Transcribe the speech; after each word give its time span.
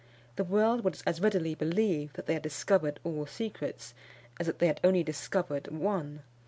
The 0.35 0.43
world 0.43 0.83
would 0.83 0.99
as 1.05 1.21
readily 1.21 1.53
believe 1.53 2.13
that 2.13 2.25
they 2.25 2.33
had 2.33 2.41
discovered 2.41 2.99
all 3.03 3.27
secrets, 3.27 3.93
as 4.39 4.47
that 4.47 4.57
they 4.57 4.65
had 4.65 4.81
only 4.83 5.03
discovered 5.03 5.67
one. 5.67 6.23